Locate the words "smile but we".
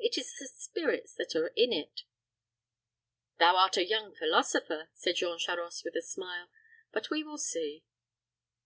6.02-7.24